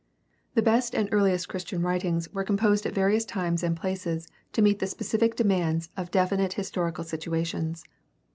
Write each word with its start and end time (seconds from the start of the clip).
—The 0.55 0.63
best 0.63 0.95
and 0.95 1.07
earhest 1.11 1.47
Christian 1.47 1.83
writings 1.83 2.27
were 2.33 2.43
composed 2.43 2.87
at 2.87 2.95
various 2.95 3.23
times 3.23 3.61
and 3.61 3.77
places 3.77 4.27
to 4.51 4.63
meet 4.63 4.79
the 4.79 4.87
specific 4.87 5.35
demands 5.35 5.89
of 5.95 6.09
definite 6.09 6.53
historical 6.53 7.03
situations. 7.03 7.83